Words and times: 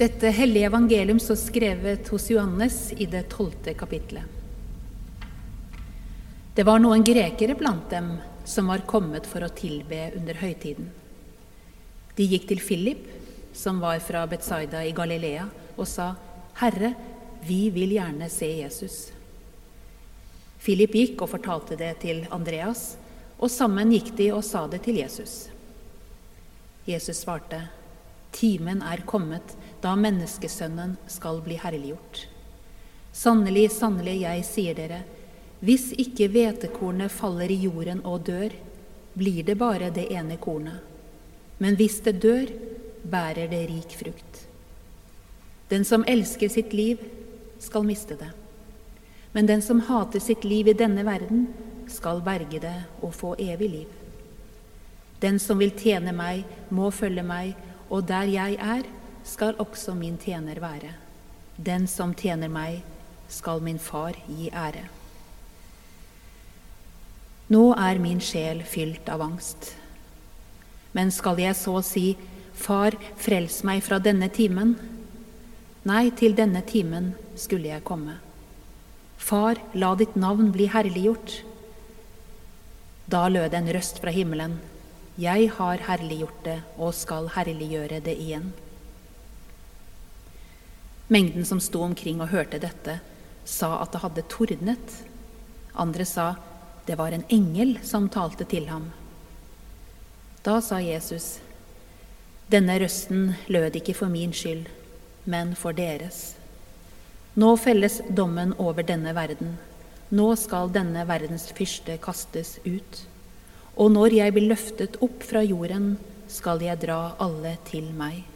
Dette 0.00 0.30
hellige 0.32 0.64
evangelium 0.66 1.18
står 1.20 1.36
skrevet 1.36 2.08
hos 2.08 2.30
Johannes 2.30 2.92
i 2.96 3.04
det 3.04 3.26
tolvte 3.28 3.74
kapitlet. 3.76 4.24
Det 6.56 6.64
var 6.64 6.80
noen 6.80 7.04
grekere 7.04 7.52
blant 7.52 7.90
dem 7.92 8.14
som 8.48 8.70
var 8.72 8.86
kommet 8.88 9.28
for 9.28 9.44
å 9.44 9.50
tilbe 9.52 10.06
under 10.16 10.38
høytiden. 10.40 10.86
De 12.16 12.24
gikk 12.24 12.46
til 12.48 12.62
Philip, 12.64 13.02
som 13.52 13.82
var 13.84 14.00
fra 14.00 14.22
Betzaida 14.30 14.80
i 14.88 14.94
Galilea, 14.96 15.44
og 15.76 15.84
sa, 15.88 16.14
'Herre, 16.56 16.94
vi 17.44 17.68
vil 17.68 17.92
gjerne 17.92 18.30
se 18.30 18.48
Jesus.' 18.48 19.12
Philip 20.64 20.96
gikk 20.96 21.22
og 21.22 21.28
fortalte 21.28 21.76
det 21.76 21.98
til 22.00 22.26
Andreas, 22.30 22.96
og 23.38 23.50
sammen 23.50 23.92
gikk 23.92 24.16
de 24.16 24.32
og 24.32 24.44
sa 24.44 24.66
det 24.66 24.80
til 24.82 24.96
Jesus. 25.04 25.50
Jesus 26.86 27.20
svarte, 27.20 27.68
'Timen 28.32 28.82
er 28.82 29.04
kommet 29.04 29.56
da 29.80 29.94
menneskesønnen 29.96 30.96
skal 31.08 31.40
bli 31.44 31.56
herliggjort. 31.60 32.26
Sannelig, 33.12 33.70
sannelig, 33.74 34.20
jeg 34.22 34.44
sier 34.46 34.76
dere, 34.76 35.00
hvis 35.60 35.90
ikke 36.00 36.28
hvetekornet 36.32 37.12
faller 37.12 37.50
i 37.50 37.58
jorden 37.64 38.02
og 38.08 38.24
dør, 38.28 38.52
blir 39.14 39.42
det 39.44 39.56
bare 39.60 39.90
det 39.92 40.06
ene 40.14 40.38
kornet. 40.40 40.78
Men 41.60 41.76
hvis 41.76 41.98
det 42.04 42.20
dør, 42.22 42.52
bærer 43.04 43.50
det 43.50 43.64
rik 43.68 43.96
frukt. 43.98 44.44
Den 45.68 45.84
som 45.84 46.04
elsker 46.08 46.48
sitt 46.48 46.72
liv, 46.72 47.00
skal 47.60 47.84
miste 47.84 48.16
det. 48.16 48.30
Men 49.32 49.46
den 49.46 49.62
som 49.62 49.82
hater 49.84 50.20
sitt 50.20 50.44
liv 50.44 50.68
i 50.68 50.76
denne 50.76 51.04
verden, 51.06 51.48
skal 51.90 52.22
berge 52.24 52.60
det 52.62 52.76
og 53.02 53.12
få 53.14 53.34
evig 53.38 53.68
liv. 53.70 53.90
Den 55.20 55.38
som 55.42 55.58
vil 55.60 55.74
tjene 55.76 56.14
meg, 56.16 56.46
må 56.70 56.88
følge 56.94 57.22
meg, 57.26 57.52
og 57.90 58.06
der 58.08 58.30
jeg 58.30 58.56
er, 58.56 58.86
skal 59.24 59.58
også 59.58 59.94
min 59.94 60.18
tjener 60.18 60.60
være. 60.62 60.94
Den 61.56 61.86
som 61.90 62.14
tjener 62.14 62.48
meg, 62.48 62.80
skal 63.28 63.60
min 63.62 63.78
far 63.78 64.16
gi 64.26 64.48
ære. 64.50 64.86
Nå 67.50 67.62
er 67.74 67.98
min 67.98 68.20
sjel 68.22 68.62
fylt 68.66 69.08
av 69.10 69.22
angst. 69.22 69.72
Men 70.92 71.10
skal 71.14 71.38
jeg 71.38 71.56
så 71.58 71.78
si, 71.86 72.16
Far, 72.60 72.92
frels 73.16 73.62
meg 73.64 73.80
fra 73.86 73.96
denne 74.02 74.28
timen? 74.28 74.74
Nei, 75.88 76.10
til 76.12 76.34
denne 76.36 76.60
timen 76.68 77.14
skulle 77.40 77.70
jeg 77.70 77.84
komme. 77.88 78.18
Far, 79.16 79.56
la 79.72 79.94
ditt 79.96 80.16
navn 80.16 80.50
bli 80.52 80.66
herliggjort. 80.68 81.38
Da 83.10 83.28
lød 83.32 83.56
en 83.56 83.70
røst 83.72 84.02
fra 84.02 84.12
himmelen. 84.12 84.58
Jeg 85.20 85.48
har 85.56 85.86
herliggjort 85.88 86.44
det 86.44 86.58
og 86.76 86.92
skal 86.96 87.30
herliggjøre 87.32 88.02
det 88.04 88.16
igjen. 88.20 88.50
Mengden 91.10 91.44
som 91.44 91.58
sto 91.58 91.82
omkring 91.82 92.20
og 92.22 92.30
hørte 92.30 92.60
dette, 92.62 93.00
sa 93.44 93.80
at 93.82 93.90
det 93.90 94.02
hadde 94.04 94.26
tordnet. 94.30 94.92
Andre 95.74 96.06
sa 96.06 96.34
det 96.86 96.94
var 96.98 97.10
en 97.12 97.26
engel 97.28 97.80
som 97.82 98.06
talte 98.08 98.46
til 98.46 98.68
ham. 98.70 98.92
Da 100.46 100.60
sa 100.62 100.78
Jesus, 100.80 101.40
denne 102.50 102.78
røsten 102.78 103.34
lød 103.50 103.76
ikke 103.82 103.94
for 103.98 104.10
min 104.10 104.32
skyld, 104.34 104.70
men 105.26 105.52
for 105.58 105.74
deres. 105.74 106.38
Nå 107.34 107.56
felles 107.58 108.00
dommen 108.08 108.54
over 108.58 108.86
denne 108.86 109.14
verden. 109.14 109.58
Nå 110.14 110.32
skal 110.38 110.70
denne 110.74 111.04
verdens 111.10 111.50
fyrste 111.54 111.98
kastes 112.02 112.56
ut. 112.64 113.04
Og 113.74 113.90
når 113.94 114.14
jeg 114.14 114.34
blir 114.34 114.50
løftet 114.50 114.98
opp 115.02 115.26
fra 115.26 115.42
jorden, 115.46 115.96
skal 116.30 116.62
jeg 116.62 116.86
dra 116.86 117.16
alle 117.18 117.56
til 117.66 117.90
meg. 117.98 118.29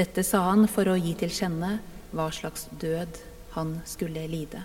Dette 0.00 0.22
sa 0.24 0.46
han 0.46 0.64
for 0.64 0.88
å 0.88 0.96
gi 0.96 1.10
til 1.20 1.32
kjenne 1.34 1.74
hva 2.16 2.30
slags 2.32 2.70
død 2.80 3.18
han 3.52 3.74
skulle 3.84 4.22
lide. 4.30 4.62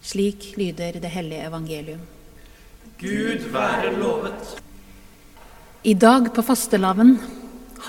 Slik 0.00 0.54
lyder 0.56 0.96
det 1.02 1.10
hellige 1.12 1.48
evangelium. 1.50 2.00
Gud 2.96 3.44
være 3.52 3.90
lovet. 3.98 4.54
I 5.84 5.92
dag 5.94 6.30
på 6.34 6.44
fastelavn 6.46 7.18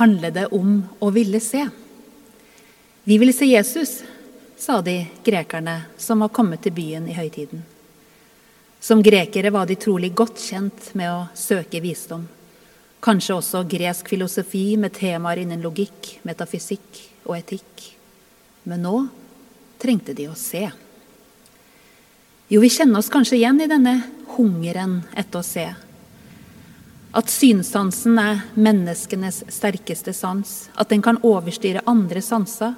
handler 0.01 0.34
det 0.35 0.47
om 0.57 0.81
å 1.00 1.12
ville 1.16 1.39
se. 1.39 1.62
Vi 3.07 3.18
vil 3.22 3.31
se 3.34 3.47
Jesus, 3.47 4.01
sa 4.59 4.81
de 4.84 4.97
grekerne 5.23 5.78
som 5.97 6.25
var 6.25 6.34
kommet 6.35 6.66
til 6.66 6.75
byen 6.75 7.07
i 7.07 7.16
høytiden. 7.16 7.63
Som 8.84 9.06
grekere 9.06 9.53
var 9.56 9.69
de 9.69 9.79
trolig 9.79 10.12
godt 10.12 10.44
kjent 10.44 10.91
med 11.00 11.13
å 11.13 11.23
søke 11.39 11.79
visdom. 11.79 12.28
Kanskje 13.00 13.38
også 13.38 13.64
gresk 13.70 14.10
filosofi 14.12 14.74
med 14.80 14.92
temaer 14.98 15.40
innen 15.46 15.62
logikk, 15.64 16.18
metafysikk 16.28 17.00
og 17.30 17.38
etikk. 17.38 17.86
Men 18.68 18.84
nå 18.84 18.96
trengte 19.80 20.16
de 20.16 20.28
å 20.28 20.36
se. 20.36 20.66
Jo, 22.50 22.60
vi 22.60 22.72
kjenner 22.74 23.00
oss 23.00 23.12
kanskje 23.14 23.38
igjen 23.38 23.62
i 23.64 23.70
denne 23.70 24.02
hungeren 24.36 25.00
etter 25.16 25.40
å 25.40 25.46
se. 25.46 25.68
At 27.16 27.32
synssansen 27.32 28.20
er 28.22 28.44
menneskenes 28.60 29.44
sterkeste 29.50 30.14
sans, 30.14 30.68
at 30.76 30.92
den 30.92 31.02
kan 31.06 31.22
overstyre 31.26 31.86
andre 31.90 32.22
sanser, 32.26 32.76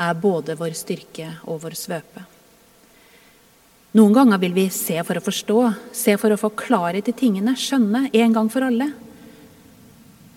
er 0.00 0.16
både 0.16 0.56
vår 0.56 0.72
styrke 0.78 1.28
og 1.44 1.60
vår 1.66 1.76
svøpe. 1.76 2.24
Noen 3.98 4.14
ganger 4.14 4.40
vil 4.40 4.54
vi 4.56 4.68
se 4.72 4.96
for 5.04 5.18
å 5.18 5.22
forstå, 5.24 5.60
se 5.92 6.16
for 6.18 6.32
å 6.32 6.38
få 6.40 6.52
klarhet 6.56 7.10
i 7.10 7.14
tingene, 7.14 7.56
skjønne 7.58 8.06
en 8.14 8.36
gang 8.38 8.50
for 8.50 8.64
alle. 8.64 8.88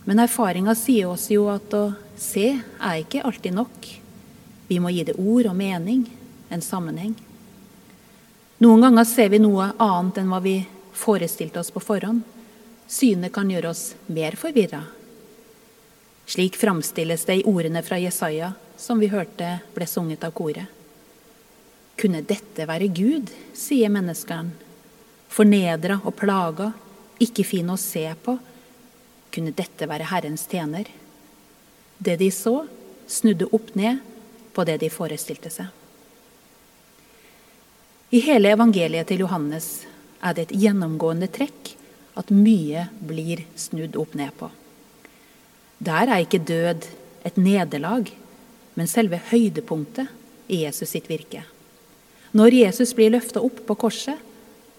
Men 0.04 0.20
erfaringa 0.20 0.76
sier 0.76 1.08
oss 1.12 1.30
jo 1.32 1.48
at 1.52 1.74
å 1.76 1.94
se 2.20 2.50
er 2.60 3.04
ikke 3.04 3.24
alltid 3.24 3.56
nok. 3.56 3.88
Vi 4.68 4.80
må 4.80 4.92
gi 4.92 5.06
det 5.08 5.16
ord 5.20 5.48
og 5.52 5.56
mening, 5.56 6.04
en 6.50 6.64
sammenheng. 6.64 7.16
Noen 8.64 8.84
ganger 8.84 9.08
ser 9.08 9.32
vi 9.32 9.40
noe 9.44 9.72
annet 9.82 10.20
enn 10.22 10.30
hva 10.32 10.40
vi 10.44 10.58
forestilte 10.96 11.60
oss 11.60 11.72
på 11.74 11.84
forhånd. 11.84 12.22
Synet 12.88 13.34
kan 13.34 13.50
gjøre 13.50 13.72
oss 13.72 13.94
mer 14.12 14.38
forvirra. 14.40 14.84
Slik 16.30 16.56
framstilles 16.60 17.26
det 17.28 17.40
i 17.42 17.48
ordene 17.50 17.84
fra 17.84 17.98
Jesaja, 18.00 18.54
som 18.78 19.00
vi 19.00 19.12
hørte 19.12 19.58
ble 19.76 19.88
sunget 19.88 20.24
av 20.24 20.36
koret. 20.36 20.68
Kunne 22.00 22.24
dette 22.26 22.68
være 22.68 22.90
Gud, 22.92 23.32
sier 23.56 23.92
menneskene. 23.92 24.56
Fornedra 25.34 25.98
og 26.04 26.14
plaga, 26.18 26.72
ikke 27.24 27.46
fin 27.48 27.70
å 27.74 27.78
se 27.80 28.06
på, 28.24 28.38
kunne 29.34 29.54
dette 29.56 29.88
være 29.90 30.10
Herrens 30.12 30.46
tjener? 30.50 30.88
Det 31.98 32.18
de 32.22 32.30
så, 32.34 32.64
snudde 33.08 33.50
opp 33.52 33.74
ned 33.76 34.02
på 34.54 34.66
det 34.68 34.80
de 34.84 34.90
forestilte 34.94 35.52
seg. 35.54 35.68
I 38.14 38.22
hele 38.22 38.52
evangeliet 38.54 39.10
til 39.10 39.24
Johannes 39.26 39.88
er 40.22 40.36
det 40.38 40.48
et 40.48 40.60
gjennomgående 40.66 41.30
trekk 41.34 41.74
at 42.20 42.30
mye 42.30 42.86
blir 43.02 43.42
snudd 43.58 43.98
opp 43.98 44.14
ned 44.18 44.30
på. 44.38 44.52
Der 45.84 46.12
er 46.12 46.22
ikke 46.22 46.44
død 46.46 46.86
et 47.26 47.40
nederlag, 47.42 48.12
men 48.78 48.90
selve 48.90 49.20
høydepunktet 49.32 50.12
i 50.54 50.64
Jesus 50.64 50.94
sitt 50.94 51.10
virke. 51.10 51.44
Når 52.34 52.56
Jesus 52.58 52.94
blir 52.98 53.12
løfta 53.14 53.42
opp 53.44 53.64
på 53.68 53.78
korset, 53.82 54.18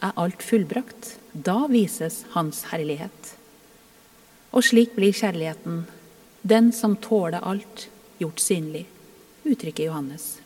er 0.03 0.17
alt 0.21 0.43
fullbrakt. 0.43 1.17
Da 1.33 1.67
vises 1.71 2.23
hans 2.35 2.65
herlighet. 2.71 3.35
Og 4.55 4.63
slik 4.63 4.95
blir 4.95 5.13
kjærligheten, 5.13 5.83
den 6.43 6.71
som 6.73 6.95
tåler 6.97 7.43
alt, 7.43 7.89
gjort 8.19 8.39
synlig, 8.39 8.85
uttrykker 9.43 9.89
Johannes. 9.89 10.39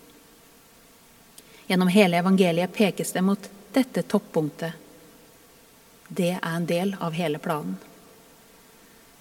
Gjennom 1.69 1.91
hele 1.93 2.17
evangeliet 2.17 2.73
pekes 2.73 3.13
det 3.13 3.23
mot 3.23 3.51
dette 3.77 4.03
toppunktet. 4.09 4.73
Det 6.09 6.31
er 6.39 6.55
en 6.55 6.67
del 6.67 6.95
av 7.05 7.13
hele 7.13 7.39
planen. 7.39 7.77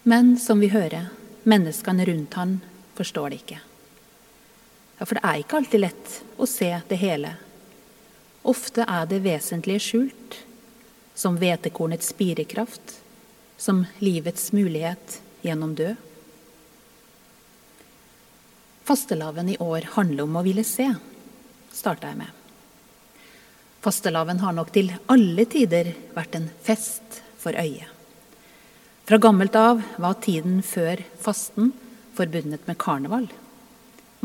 Men 0.07 0.37
som 0.39 0.63
vi 0.63 0.69
hører, 0.71 1.09
menneskene 1.43 2.05
rundt 2.07 2.37
han 2.39 2.59
forstår 2.95 3.29
det 3.29 3.41
ikke. 3.41 3.59
Ja, 4.97 5.05
For 5.05 5.19
det 5.19 5.25
er 5.27 5.41
ikke 5.41 5.59
alltid 5.59 5.83
lett 5.83 6.13
å 6.39 6.47
se 6.47 6.69
det 6.87 7.01
hele. 7.01 7.33
Ofte 8.47 8.87
er 8.87 9.09
det 9.11 9.19
vesentlige 9.25 9.83
skjult, 9.83 10.39
som 11.17 11.35
hvetekornets 11.35 12.13
spirekraft, 12.13 13.01
som 13.57 13.85
livets 13.99 14.51
mulighet 14.51 15.21
gjennom 15.41 15.75
død. 15.75 15.95
Fastelavn 18.87 19.49
i 19.49 19.57
år 19.59 19.89
handler 19.97 20.23
om 20.23 20.37
å 20.39 20.43
ville 20.45 20.63
se, 20.63 20.87
starta 21.75 22.11
jeg 22.11 22.21
med. 22.21 22.29
Fastelavn 23.83 24.39
har 24.39 24.55
nok 24.55 24.71
til 24.75 24.93
alle 25.11 25.43
tider 25.49 25.91
vært 26.15 26.37
en 26.39 26.47
fest 26.63 27.19
for 27.41 27.57
øyet. 27.57 27.89
Fra 29.07 29.19
gammelt 29.23 29.55
av 29.55 29.81
var 29.99 30.17
tiden 30.23 30.61
før 30.63 30.99
fasten 31.23 31.73
forbundet 32.17 32.65
med 32.67 32.79
karneval. 32.81 33.27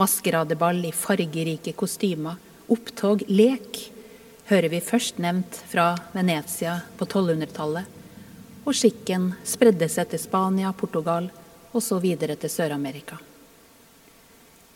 Maskeradeball 0.01 0.81
i 0.89 0.95
fargerike 0.97 1.75
kostymer, 1.79 2.39
opptog, 2.73 3.23
lek, 3.29 3.79
hører 4.49 4.73
vi 4.73 4.81
først 4.83 5.21
nevnt 5.23 5.59
fra 5.71 5.93
Venezia 6.15 6.81
på 6.99 7.07
1200-tallet 7.07 8.02
og 8.63 8.77
skikken 8.77 9.33
spredde 9.47 9.89
seg 9.91 10.11
til 10.13 10.23
Spania, 10.23 10.73
Portugal 10.73 11.29
og 11.73 11.83
så 11.83 11.99
videre 12.03 12.37
til 12.39 12.53
Sør-Amerika. 12.53 13.19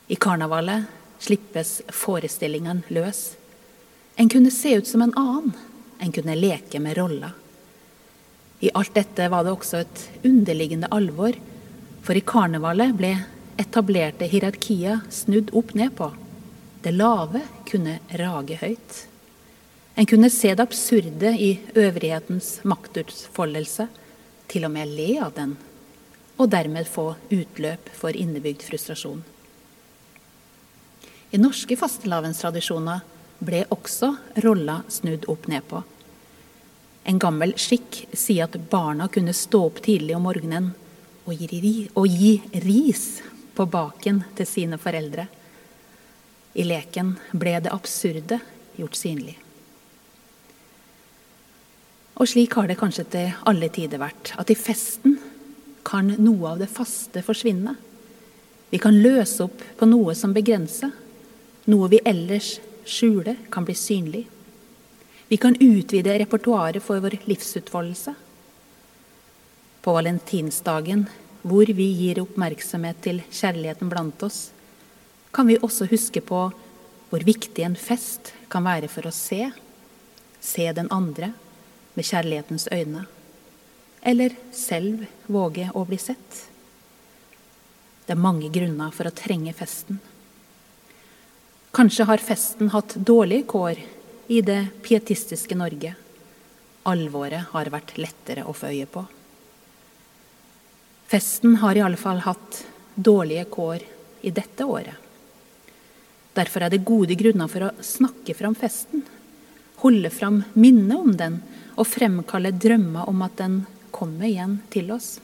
I 0.09 0.17
karnevalet 0.17 0.87
slippes 1.23 1.81
forestillingen 1.91 2.85
løs. 2.95 3.35
En 4.17 4.29
kunne 4.33 4.51
se 4.55 4.77
ut 4.79 4.87
som 4.87 5.03
en 5.03 5.15
annen. 5.19 5.55
En 6.01 6.13
kunne 6.13 6.37
leke 6.37 6.81
med 6.81 6.97
roller. 6.99 7.33
I 8.61 8.71
alt 8.75 8.95
dette 8.97 9.29
var 9.33 9.45
det 9.45 9.53
også 9.53 9.81
et 9.83 10.03
underliggende 10.25 10.89
alvor, 10.93 11.37
for 12.05 12.17
i 12.17 12.25
karnevalet 12.25 12.95
ble 12.97 13.13
etablerte 13.61 14.29
hierarkier 14.31 15.03
snudd 15.13 15.53
opp 15.57 15.75
ned 15.77 15.93
på. 15.97 16.11
Det 16.85 16.95
lave 16.95 17.43
kunne 17.69 17.99
rage 18.21 18.59
høyt. 18.61 18.97
En 19.97 20.07
kunne 20.07 20.29
se 20.31 20.55
det 20.55 20.63
absurde 20.63 21.31
i 21.41 21.55
øvrighetens 21.75 22.61
maktutfoldelse, 22.69 23.87
til 24.47 24.67
og 24.69 24.71
med 24.75 24.93
le 24.93 25.07
av 25.25 25.33
den, 25.35 25.55
og 26.37 26.51
dermed 26.53 26.85
få 26.85 27.15
utløp 27.33 27.89
for 27.97 28.13
innebygd 28.13 28.67
frustrasjon. 28.69 29.23
I 31.33 31.41
norske 31.41 31.79
fastelavnstradisjoner 31.81 33.01
ble 33.41 33.63
også 33.73 34.13
rolla 34.45 34.83
snudd 34.93 35.25
opp 35.33 35.49
ned 35.49 35.65
på. 35.69 35.81
En 37.09 37.23
gammel 37.23 37.57
skikk 37.57 38.03
sier 38.13 38.51
at 38.51 38.61
barna 38.71 39.09
kunne 39.09 39.33
stå 39.37 39.63
opp 39.71 39.81
tidlig 39.85 40.13
om 40.19 40.29
morgenen 40.29 40.69
og 41.25 41.41
gi, 41.41 41.89
og 41.97 42.07
gi 42.07 42.35
ris 42.67 43.07
på 43.57 43.65
baken 43.65 44.23
til 44.37 44.53
sine 44.53 44.77
foreldre. 44.79 45.25
I 46.53 46.69
leken 46.69 47.17
ble 47.33 47.57
det 47.65 47.73
absurde 47.73 48.43
gjort 48.77 49.01
synlig. 49.01 49.39
Og 52.17 52.29
slik 52.31 52.55
har 52.57 52.69
det 52.69 52.79
kanskje 52.81 53.05
til 53.13 53.33
alle 53.49 53.69
tider 53.73 54.01
vært, 54.01 54.33
at 54.41 54.49
i 54.49 54.57
festen 54.57 55.19
kan 55.87 56.15
noe 56.17 56.55
av 56.55 56.63
det 56.63 56.71
faste 56.73 57.21
forsvinne. 57.23 57.77
Vi 58.73 58.81
kan 58.83 58.97
løse 59.05 59.45
opp 59.45 59.61
på 59.77 59.89
noe 59.89 60.15
som 60.17 60.33
begrenser. 60.35 60.95
Noe 61.69 61.91
vi 61.93 62.01
ellers 62.09 62.57
skjuler, 62.89 63.37
kan 63.53 63.67
bli 63.67 63.77
synlig. 63.77 64.25
Vi 65.29 65.37
kan 65.43 65.59
utvide 65.61 66.17
repertoaret 66.23 66.83
for 66.83 67.03
vår 67.05 67.19
livsutfoldelse. 67.29 68.15
På 69.83 69.95
valentinsdagen, 69.95 71.07
hvor 71.47 71.69
vi 71.69 71.87
gir 72.01 72.23
oppmerksomhet 72.23 73.03
til 73.05 73.23
kjærligheten 73.29 73.91
blant 73.93 74.23
oss, 74.27 74.51
kan 75.35 75.47
vi 75.47 75.61
også 75.61 75.91
huske 75.91 76.23
på 76.25 76.47
hvor 77.11 77.23
viktig 77.27 77.63
en 77.67 77.77
fest 77.79 78.33
kan 78.51 78.65
være 78.67 78.89
for 78.91 79.07
å 79.07 79.15
se, 79.15 79.51
se 80.43 80.73
den 80.75 80.89
andre 80.95 81.35
med 81.97 82.05
kjærlighetens 82.05 82.69
øyne, 82.73 83.07
eller 84.07 84.37
selv 84.55 85.07
våge 85.33 85.71
å 85.75 85.85
bli 85.89 85.99
sett. 85.99 86.43
Det 88.07 88.15
er 88.15 88.23
mange 88.23 88.53
grunner 88.55 88.93
for 88.95 89.09
å 89.09 89.15
trenge 89.17 89.55
festen. 89.57 89.99
Kanskje 91.77 92.07
har 92.09 92.23
festen 92.23 92.71
hatt 92.73 92.95
dårlige 92.97 93.49
kår 93.51 93.81
i 94.33 94.43
det 94.45 94.61
pietistiske 94.85 95.57
Norge. 95.59 95.97
Alvoret 96.87 97.51
har 97.51 97.73
vært 97.73 97.97
lettere 97.99 98.47
å 98.47 98.55
få 98.57 98.71
øye 98.71 98.87
på. 98.87 99.03
Festen 101.11 101.59
har 101.63 101.77
i 101.77 101.83
alle 101.83 101.99
fall 102.01 102.23
hatt 102.25 102.63
dårlige 102.95 103.49
kår 103.51 103.83
i 104.27 104.33
dette 104.35 104.65
året. 104.65 104.95
Derfor 106.37 106.67
er 106.67 106.73
det 106.73 106.85
gode 106.87 107.17
grunner 107.19 107.51
for 107.51 107.69
å 107.69 107.75
snakke 107.81 108.35
fram 108.37 108.55
festen, 108.59 109.05
holde 109.87 110.11
fram 110.11 110.43
minnet 110.59 110.99
om 110.99 111.13
den 111.15 111.37
og 111.77 111.87
fremkalle 111.87 112.51
drømmer 112.51 113.07
om 113.07 113.21
at 113.23 113.37
den 113.39 113.61
kommer 113.95 114.27
igjen 114.27 114.59
til 114.73 114.91
oss. 114.91 115.21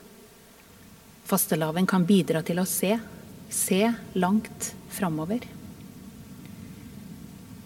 Fastelavn 1.27 1.89
kan 1.91 2.07
bidra 2.07 2.45
til 2.47 2.61
å 2.63 2.67
se, 2.69 2.93
se 3.51 3.81
langt 4.15 4.71
framover. 4.93 5.43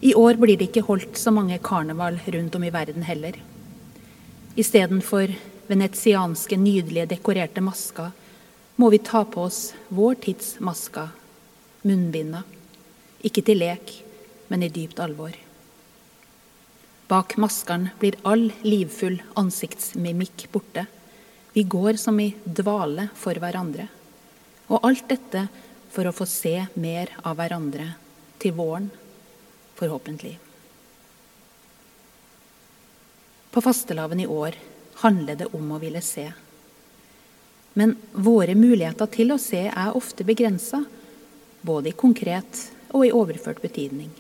I 0.00 0.14
år 0.16 0.40
blir 0.40 0.56
det 0.56 0.70
ikke 0.70 0.86
holdt 0.88 1.20
så 1.20 1.34
mange 1.36 1.58
karneval 1.60 2.16
rundt 2.32 2.56
om 2.56 2.64
i 2.64 2.72
verden 2.72 3.04
heller. 3.04 3.36
Istedenfor 4.56 5.34
venetianske, 5.68 6.56
nydelige, 6.56 7.10
dekorerte 7.12 7.64
masker 7.64 8.12
må 8.80 8.88
vi 8.92 9.04
ta 9.04 9.24
på 9.28 9.48
oss 9.50 9.74
vår 9.88 10.16
tids 10.24 10.54
masker, 10.64 11.10
munnbinda. 11.84 12.46
Ikke 13.20 13.44
til 13.44 13.60
lek, 13.60 13.98
men 14.48 14.64
i 14.64 14.72
dypt 14.72 15.02
alvor. 15.02 15.45
Bak 17.08 17.36
maskene 17.36 17.92
blir 18.00 18.16
all 18.26 18.48
livfull 18.66 19.20
ansiktsmimikk 19.38 20.48
borte. 20.52 20.86
Vi 21.52 21.62
går 21.62 22.00
som 22.02 22.18
i 22.20 22.32
dvale 22.44 23.08
for 23.14 23.38
hverandre. 23.38 23.86
Og 24.66 24.82
alt 24.82 25.06
dette 25.08 25.44
for 25.94 26.08
å 26.08 26.14
få 26.16 26.26
se 26.26 26.56
mer 26.74 27.12
av 27.22 27.38
hverandre 27.38 27.92
til 28.42 28.56
våren 28.58 28.90
forhåpentlig. 29.78 30.34
På 33.54 33.62
fastelavn 33.62 34.20
i 34.20 34.26
år 34.26 34.58
handler 35.06 35.38
det 35.38 35.52
om 35.54 35.70
å 35.72 35.80
ville 35.80 36.02
se. 36.02 36.26
Men 37.78 37.94
våre 38.12 38.58
muligheter 38.58 39.08
til 39.14 39.32
å 39.32 39.40
se 39.40 39.62
er 39.68 39.96
ofte 39.96 40.26
begrensa, 40.26 40.82
både 41.62 41.92
i 41.92 41.96
konkret 41.96 42.66
og 42.90 43.06
i 43.06 43.14
overført 43.14 43.62
betydning. 43.62 44.10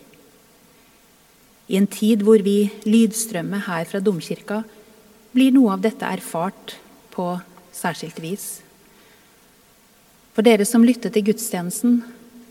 I 1.66 1.78
en 1.80 1.88
tid 1.90 2.22
hvor 2.22 2.42
vi 2.42 2.70
lydstrømmer 2.86 3.64
her 3.66 3.88
fra 3.90 4.00
domkirka, 4.00 4.62
blir 5.34 5.52
noe 5.52 5.74
av 5.74 5.82
dette 5.84 6.06
erfart 6.06 6.76
på 7.12 7.30
særskilt 7.74 8.20
vis. 8.22 8.46
For 10.36 10.46
dere 10.46 10.64
som 10.68 10.84
lytter 10.84 11.12
til 11.12 11.30
gudstjenesten, 11.30 12.04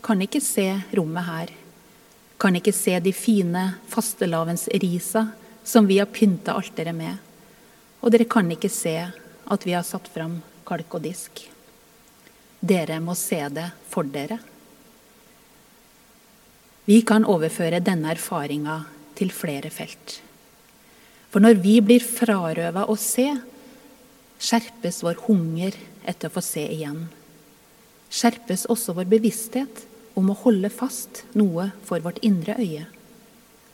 kan 0.06 0.20
ikke 0.22 0.42
se 0.44 0.68
rommet 0.94 1.26
her 1.26 1.54
kan 2.38 2.56
ikke 2.56 2.72
se 2.72 2.98
de 3.00 3.12
fine 3.16 3.62
fastelavnsrisa 3.88 5.26
som 5.64 5.86
vi 5.86 5.98
har 5.98 6.06
pynta 6.12 6.56
alteret 6.56 6.94
med. 6.94 7.16
Og 8.00 8.12
dere 8.12 8.28
kan 8.28 8.50
ikke 8.52 8.70
se 8.70 8.96
at 9.46 9.66
vi 9.66 9.72
har 9.72 9.86
satt 9.86 10.08
fram 10.12 10.40
kalk 10.68 10.98
og 10.98 11.04
disk. 11.06 11.46
Dere 12.60 13.00
må 13.00 13.14
se 13.16 13.40
det 13.52 13.70
for 13.88 14.04
dere. 14.04 14.38
Vi 16.86 17.00
kan 17.02 17.26
overføre 17.26 17.80
denne 17.82 18.12
erfaringa 18.12 18.76
til 19.16 19.32
flere 19.34 19.70
felt. 19.72 20.20
For 21.32 21.42
når 21.42 21.58
vi 21.60 21.78
blir 21.84 22.04
frarøva 22.04 22.86
å 22.88 22.96
se, 23.00 23.26
skjerpes 24.40 25.02
vår 25.04 25.22
hunger 25.26 25.76
etter 26.06 26.30
å 26.30 26.34
få 26.36 26.42
se 26.44 26.64
igjen. 26.76 27.06
Skjerpes 28.12 28.66
også 28.72 28.94
vår 28.96 29.08
bevissthet 29.10 29.84
om 30.16 30.30
å 30.32 30.38
holde 30.44 30.70
fast 30.72 31.24
noe 31.36 31.70
for 31.84 32.04
vårt 32.04 32.22
indre 32.24 32.56
øye, 32.60 32.86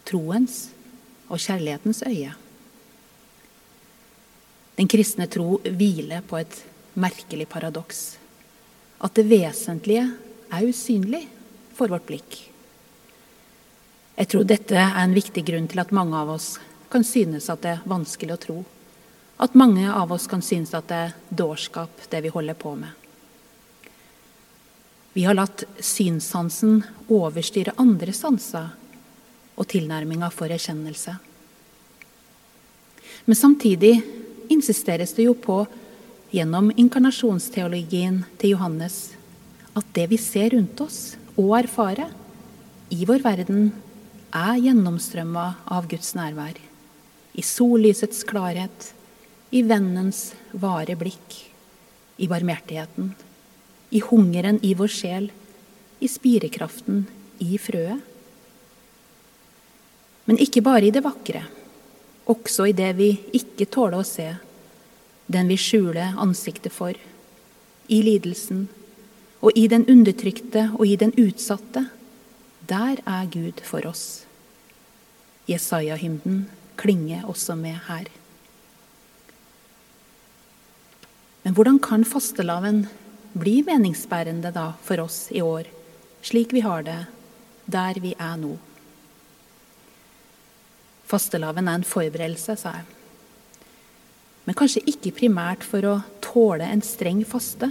troens 0.09 0.65
og 1.29 1.43
kjærlighetens 1.43 2.03
øye. 2.09 2.33
Den 4.79 4.89
kristne 4.91 5.29
tro 5.31 5.61
hviler 5.63 6.25
på 6.27 6.41
et 6.41 6.63
merkelig 6.99 7.47
paradoks. 7.53 8.17
At 9.03 9.15
det 9.19 9.29
vesentlige 9.31 10.09
er 10.53 10.67
usynlig 10.67 11.27
for 11.77 11.93
vårt 11.93 12.09
blikk. 12.09 12.52
Jeg 14.17 14.29
tror 14.29 14.45
dette 14.45 14.77
er 14.77 14.99
en 15.03 15.15
viktig 15.17 15.45
grunn 15.47 15.69
til 15.71 15.81
at 15.81 15.93
mange 15.95 16.19
av 16.19 16.35
oss 16.35 16.55
kan 16.93 17.05
synes 17.07 17.49
at 17.53 17.63
det 17.65 17.77
er 17.77 17.85
vanskelig 17.89 18.35
å 18.35 18.43
tro. 18.43 18.59
At 19.43 19.57
mange 19.59 19.89
av 19.89 20.13
oss 20.13 20.29
kan 20.31 20.45
synes 20.45 20.75
at 20.77 20.91
det 20.91 20.99
er 21.07 21.15
dårskap, 21.31 22.05
det 22.13 22.21
vi 22.27 22.33
holder 22.33 22.59
på 22.59 22.75
med. 22.77 22.91
Vi 25.13 25.25
har 25.25 25.37
latt 25.37 25.65
synssansen 25.81 26.81
overstyre 27.13 27.75
andre 27.81 28.15
sanser 28.17 28.71
og 29.57 29.69
tilnærminga 29.69 30.31
for 30.33 30.53
erkjennelse. 30.53 31.17
Men 33.25 33.39
samtidig 33.39 33.99
insisteres 34.53 35.13
det 35.17 35.27
jo 35.29 35.35
på, 35.37 35.63
gjennom 36.33 36.71
inkarnasjonsteologien 36.81 38.23
til 38.41 38.55
Johannes, 38.55 39.13
at 39.77 39.89
det 39.97 40.07
vi 40.13 40.19
ser 40.21 40.55
rundt 40.55 40.81
oss 40.81 41.01
og 41.37 41.53
erfarer 41.61 42.09
i 42.93 43.05
vår 43.09 43.21
verden, 43.25 43.71
er 44.33 44.61
gjennomstrømma 44.65 45.47
av 45.73 45.89
Guds 45.91 46.15
nærvær. 46.19 46.57
I 47.37 47.43
sollysets 47.45 48.25
klarhet, 48.29 48.93
i 49.53 49.63
vennens 49.65 50.33
vare 50.53 50.97
blikk, 50.97 51.37
i 52.17 52.29
barmhjertigheten 52.29 53.13
i 53.93 54.01
hungeren 54.01 54.59
i 54.63 54.73
vår 54.75 54.89
sjel, 54.89 55.29
i 56.01 56.09
spirekraften 56.09 57.05
i 57.45 57.59
frøet. 57.61 58.01
Men 60.25 60.39
ikke 60.41 60.63
bare 60.65 60.89
i 60.89 60.95
det 60.95 61.03
vakre, 61.05 61.43
også 62.31 62.71
i 62.71 62.77
det 62.79 62.93
vi 62.97 63.11
ikke 63.37 63.69
tåler 63.69 64.01
å 64.01 64.07
se, 64.07 64.31
den 65.27 65.51
vi 65.51 65.59
skjuler 65.61 66.17
ansiktet 66.25 66.73
for, 66.73 66.97
i 67.93 67.99
lidelsen, 68.07 68.69
og 69.43 69.59
i 69.59 69.67
den 69.69 69.85
undertrykte 69.91 70.71
og 70.79 70.87
i 70.89 70.97
den 70.97 71.13
utsatte. 71.19 71.85
Der 72.69 73.03
er 73.07 73.27
Gud 73.27 73.63
for 73.67 73.87
oss. 73.87 74.25
Jesaja-hymnen 75.49 76.47
klinger 76.79 77.27
også 77.27 77.57
med 77.59 77.79
her. 77.89 78.07
Men 81.43 81.55
hvordan 81.55 81.81
kan 81.83 82.05
fastelavn 82.07 82.85
bli 83.35 83.63
meningsbærende 83.67 84.53
da 84.55 84.73
for 84.83 85.03
oss 85.03 85.27
i 85.35 85.43
år, 85.43 85.67
slik 86.23 86.53
vi 86.55 86.63
har 86.63 86.87
det 86.87 87.01
der 87.73 87.99
vi 88.03 88.15
er 88.19 88.37
nå. 88.39 88.57
Fastelavn 91.07 91.69
er 91.69 91.79
en 91.81 91.87
forberedelse, 91.87 92.57
sa 92.57 92.77
jeg. 92.79 92.87
Men 94.45 94.57
kanskje 94.59 94.85
ikke 94.91 95.15
primært 95.21 95.65
for 95.67 95.87
å 95.87 95.97
tåle 96.25 96.67
en 96.67 96.83
streng 96.83 97.23
faste. 97.29 97.69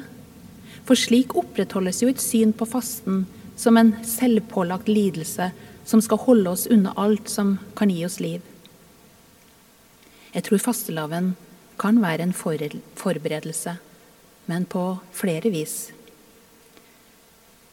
For 0.88 0.98
slik 0.98 1.36
opprettholdes 1.38 2.02
jo 2.04 2.10
et 2.12 2.22
syn 2.22 2.54
på 2.56 2.68
fasten 2.70 3.26
som 3.62 3.78
en 3.78 3.94
selvpålagt 4.06 4.90
lidelse 4.90 5.52
som 5.86 6.02
skal 6.02 6.24
holde 6.26 6.50
oss 6.50 6.66
unna 6.68 6.96
alt 6.98 7.30
som 7.30 7.58
kan 7.78 7.94
gi 7.94 8.06
oss 8.06 8.20
liv. 8.20 8.42
Jeg 10.34 10.48
tror 10.48 10.64
fastelavn 10.64 11.34
kan 11.82 12.02
være 12.02 12.26
en 12.26 12.34
forberedelse, 12.34 13.76
men 14.50 14.66
på 14.66 14.86
flere 15.14 15.52
vis. 15.54 15.92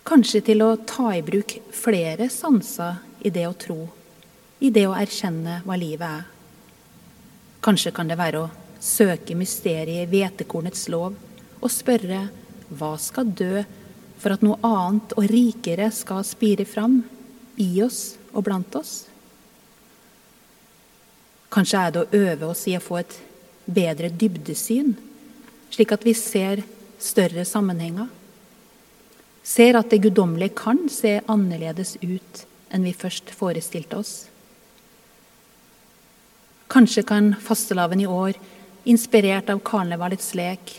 Kanskje 0.08 0.42
til 0.44 0.64
å 0.64 0.74
ta 0.88 1.12
i 1.16 1.24
bruk 1.24 1.58
flere 1.72 2.28
sanser 2.32 3.00
i 3.24 3.32
det 3.32 3.46
å 3.48 3.56
tro 3.56 3.80
i 4.58 4.70
det 4.74 4.86
å 4.88 4.96
erkjenne 4.96 5.60
hva 5.64 5.76
livet 5.78 6.08
er. 6.08 6.24
Kanskje 7.62 7.92
kan 7.94 8.10
det 8.10 8.18
være 8.18 8.42
å 8.42 8.50
søke 8.82 9.36
mysteriet 9.38 10.06
i 10.06 10.10
hvetekornets 10.10 10.88
lov 10.92 11.14
og 11.58 11.70
spørre 11.72 12.26
hva 12.68 12.92
skal 13.00 13.30
dø 13.38 13.62
for 14.18 14.34
at 14.34 14.42
noe 14.44 14.58
annet 14.66 15.14
og 15.16 15.28
rikere 15.30 15.90
skal 15.94 16.24
spire 16.26 16.66
fram 16.68 17.00
i 17.58 17.70
oss 17.84 18.16
og 18.32 18.44
blant 18.48 18.74
oss? 18.78 19.06
Kanskje 21.52 21.80
er 21.80 21.94
det 21.94 22.02
å 22.02 22.22
øve 22.28 22.50
oss 22.52 22.66
i 22.68 22.76
å 22.76 22.82
få 22.84 23.00
et 23.00 23.16
bedre 23.64 24.10
dybdesyn, 24.12 24.94
slik 25.72 25.92
at 25.94 26.04
vi 26.04 26.14
ser 26.16 26.62
større 27.00 27.44
sammenhenger. 27.48 28.08
Ser 29.44 29.78
at 29.78 29.88
det 29.88 30.02
guddommelige 30.04 30.58
kan 30.58 30.84
se 30.92 31.18
annerledes 31.24 31.96
ut 32.02 32.44
enn 32.74 32.84
vi 32.84 32.92
først 32.92 33.32
forestilte 33.32 33.96
oss. 33.96 34.12
Kanskje 36.68 37.06
kan 37.08 37.32
fastelavn 37.40 38.02
i 38.04 38.08
år, 38.12 38.36
inspirert 38.84 39.48
av 39.48 39.62
karnevalets 39.64 40.34
lek, 40.36 40.74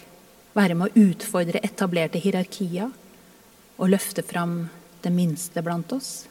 være 0.54 0.78
med 0.78 0.90
å 0.92 1.08
utfordre 1.10 1.62
etablerte 1.66 2.22
hierarkier 2.22 2.92
og 3.80 3.94
løfte 3.94 4.24
fram 4.28 4.68
det 5.02 5.12
minste 5.16 5.64
blant 5.64 5.92
oss. 5.96 6.28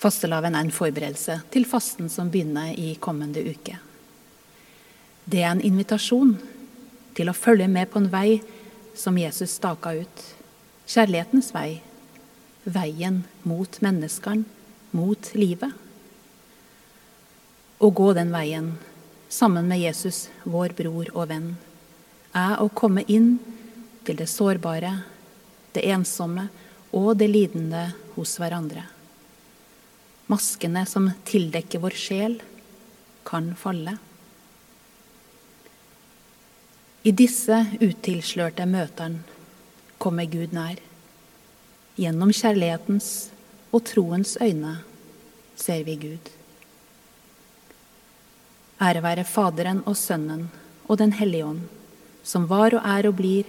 Fastelavn 0.00 0.56
er 0.56 0.64
en 0.64 0.74
forberedelse 0.74 1.38
til 1.52 1.68
fasten 1.68 2.10
som 2.12 2.32
begynner 2.32 2.72
i 2.76 2.94
kommende 3.00 3.44
uke. 3.44 3.78
Det 5.24 5.40
er 5.40 5.54
en 5.54 5.64
invitasjon 5.64 6.34
til 7.16 7.30
å 7.30 7.36
følge 7.36 7.68
med 7.72 7.88
på 7.92 8.02
en 8.02 8.10
vei 8.12 8.40
som 8.96 9.16
Jesus 9.16 9.56
staka 9.56 9.94
ut. 9.96 10.24
Kjærlighetens 10.84 11.52
vei. 11.54 11.80
Veien 12.64 13.22
mot 13.44 13.80
menneskene, 13.84 14.44
mot 14.92 15.30
livet. 15.36 15.72
Å 17.80 17.88
gå 17.90 18.12
den 18.16 18.32
veien 18.32 18.74
sammen 19.28 19.68
med 19.68 19.82
Jesus, 19.82 20.28
vår 20.44 20.76
bror 20.76 21.10
og 21.12 21.28
venn, 21.32 21.48
er 22.36 22.60
å 22.62 22.70
komme 22.72 23.04
inn 23.10 23.38
til 24.04 24.18
det 24.20 24.28
sårbare, 24.30 24.92
det 25.74 25.84
ensomme 25.90 26.48
og 26.94 27.16
det 27.18 27.28
lidende 27.30 27.88
hos 28.14 28.36
hverandre. 28.38 28.84
Maskene 30.30 30.84
som 30.88 31.10
tildekker 31.28 31.82
vår 31.82 31.96
sjel, 31.98 32.38
kan 33.24 33.54
falle. 33.56 33.96
I 37.04 37.12
disse 37.12 37.56
utilslørte 37.80 38.64
møtene 38.68 39.24
kommer 40.00 40.28
Gud 40.28 40.52
nær. 40.56 40.78
Gjennom 42.00 42.32
kjærlighetens 42.32 43.10
og 43.74 43.84
troens 43.88 44.36
øyne 44.40 44.78
ser 45.56 45.84
vi 45.84 45.96
Gud. 46.00 46.30
Ære 48.82 49.02
være 49.04 49.26
Faderen 49.28 49.82
og 49.84 49.96
Sønnen 49.96 50.48
og 50.88 50.98
Den 50.98 51.12
hellige 51.16 51.46
ånd, 51.46 51.60
som 52.24 52.48
var 52.48 52.74
og 52.76 52.82
er 52.84 53.08
og 53.08 53.16
blir 53.20 53.48